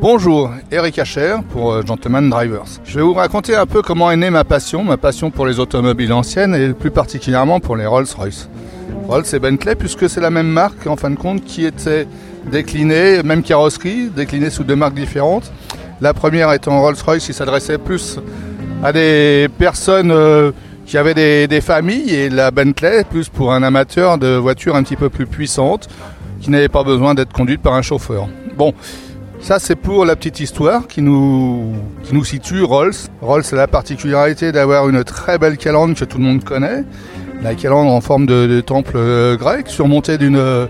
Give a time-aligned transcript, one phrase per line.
[0.00, 2.64] Bonjour, Eric Hacher pour euh, Gentleman Drivers.
[2.84, 5.60] Je vais vous raconter un peu comment est née ma passion, ma passion pour les
[5.60, 8.48] automobiles anciennes et plus particulièrement pour les Rolls-Royce.
[9.08, 12.08] Rolls et Bentley puisque c'est la même marque en fin de compte qui était
[12.50, 15.52] déclinée, même carrosserie, déclinée sous deux marques différentes.
[16.00, 18.18] La première étant Rolls-Royce qui s'adressait plus
[18.82, 20.50] à des personnes euh,
[20.86, 24.96] qui avaient des, familles et la Bentley plus pour un amateur de voitures un petit
[24.96, 25.88] peu plus puissantes
[26.40, 28.28] qui n'avaient pas besoin d'être conduites par un chauffeur.
[28.56, 28.72] Bon,
[29.40, 31.72] ça, c'est pour la petite histoire qui nous,
[32.02, 32.94] qui nous situe Rolls.
[33.20, 36.84] Rolls a la particularité d'avoir une très belle calandre que tout le monde connaît.
[37.42, 40.68] La calandre en forme de, temple euh, grec, surmontée d'une,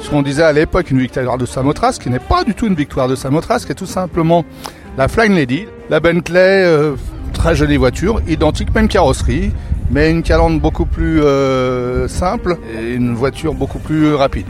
[0.00, 2.74] ce qu'on disait à l'époque, une victoire de Samothrace, qui n'est pas du tout une
[2.74, 4.44] victoire de Samothrace, qui est tout simplement
[4.96, 5.66] la Flying Lady.
[5.88, 6.94] La Bentley, euh,
[7.32, 9.50] très jolie voiture, identique, même carrosserie,
[9.90, 14.46] mais une calandre beaucoup plus euh, simple et une voiture beaucoup plus rapide.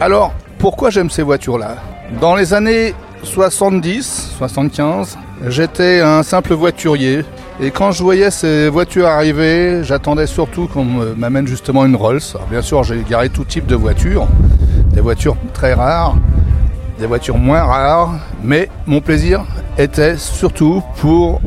[0.00, 1.76] Alors, pourquoi j'aime ces voitures-là?
[2.20, 2.94] Dans les années
[3.24, 7.24] 70, 75, j'étais un simple voiturier.
[7.60, 10.84] Et quand je voyais ces voitures arriver, j'attendais surtout qu'on
[11.16, 12.20] m'amène justement une Rolls.
[12.50, 14.26] Bien sûr, j'ai garé tout type de voitures,
[14.92, 16.16] des voitures très rares,
[16.98, 19.44] des voitures moins rares, mais mon plaisir
[19.78, 21.40] était surtout pour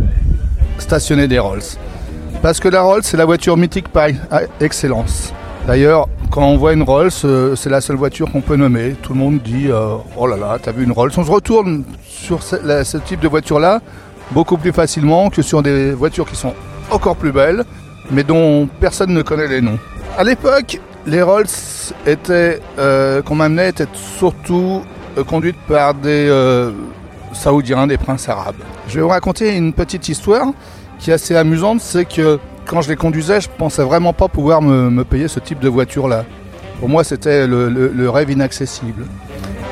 [0.78, 1.62] stationner des Rolls.
[2.41, 4.08] Parce que la Rolls, c'est la voiture mythique par
[4.59, 5.34] excellence.
[5.67, 8.95] D'ailleurs, quand on voit une Rolls, euh, c'est la seule voiture qu'on peut nommer.
[9.01, 11.83] Tout le monde dit euh, Oh là là, t'as vu une Rolls On se retourne
[12.07, 13.81] sur ce, type de voiture-là
[14.31, 16.53] beaucoup plus facilement que sur des voitures qui sont
[16.89, 17.65] encore plus belles,
[18.11, 19.77] mais dont personne ne connaît les noms.
[20.17, 21.47] À l'époque, les Rolls
[22.05, 24.83] étaient, euh, qu'on m'amenait étaient surtout
[25.27, 26.31] conduites par des
[27.33, 28.56] Saoudiens, des princes arabes.
[28.88, 30.47] Je vais vous raconter une petite histoire
[30.97, 34.61] qui est assez amusante, c'est que quand je les conduisais, je pensais vraiment pas pouvoir
[34.61, 36.25] me, payer ce type de voiture-là.
[36.79, 39.05] Pour moi, c'était le, rêve inaccessible.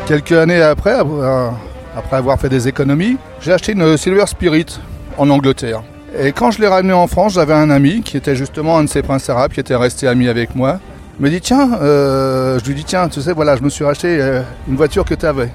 [0.07, 1.53] Quelques années après, avoir-
[1.95, 4.79] après avoir fait des économies, j'ai acheté une Silver Spirit
[5.17, 5.83] en Angleterre.
[6.17, 8.89] Et quand je l'ai ramenée en France, j'avais un ami qui était justement un de
[8.89, 10.79] ces princes arabes qui était resté ami avec moi.
[11.19, 13.83] Il me dit tiens, euh, je lui dis tiens, tu sais voilà, je me suis
[13.83, 15.49] racheté euh, une voiture que tu avais.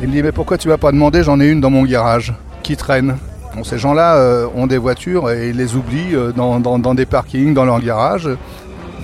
[0.00, 2.34] Il me dit mais pourquoi tu vas pas demander J'en ai une dans mon garage
[2.62, 3.16] qui traîne.
[3.64, 7.64] Ces gens-là euh, ont des voitures et ils les oublient euh, dans, des parkings, dans
[7.64, 8.28] leur garage.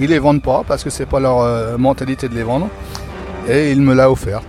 [0.01, 2.69] Ils les vendent pas parce que c'est pas leur euh, mentalité de les vendre.
[3.49, 4.47] Et il me l'a offerte.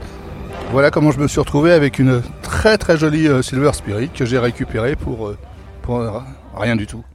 [0.71, 4.39] Voilà comment je me suis retrouvé avec une très très jolie Silver Spirit que j'ai
[4.39, 5.31] récupérée pour,
[6.57, 7.05] rien du tout.